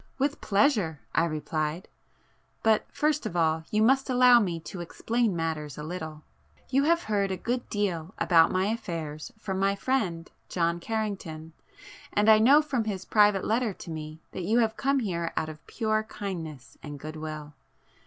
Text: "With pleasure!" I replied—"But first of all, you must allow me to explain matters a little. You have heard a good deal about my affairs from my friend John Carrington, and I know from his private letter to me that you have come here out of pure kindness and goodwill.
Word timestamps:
"With 0.17 0.41
pleasure!" 0.41 0.99
I 1.13 1.25
replied—"But 1.25 2.87
first 2.91 3.27
of 3.27 3.35
all, 3.35 3.65
you 3.69 3.83
must 3.83 4.09
allow 4.09 4.39
me 4.39 4.59
to 4.61 4.81
explain 4.81 5.35
matters 5.35 5.77
a 5.77 5.83
little. 5.83 6.23
You 6.69 6.85
have 6.85 7.03
heard 7.03 7.29
a 7.29 7.37
good 7.37 7.69
deal 7.69 8.11
about 8.17 8.49
my 8.51 8.65
affairs 8.69 9.31
from 9.37 9.59
my 9.59 9.75
friend 9.75 10.31
John 10.49 10.79
Carrington, 10.79 11.53
and 12.11 12.29
I 12.29 12.39
know 12.39 12.63
from 12.63 12.85
his 12.85 13.05
private 13.05 13.45
letter 13.45 13.73
to 13.73 13.91
me 13.91 14.19
that 14.31 14.41
you 14.41 14.57
have 14.57 14.75
come 14.75 14.97
here 15.01 15.31
out 15.37 15.49
of 15.49 15.67
pure 15.67 16.01
kindness 16.01 16.79
and 16.81 16.99
goodwill. 16.99 17.53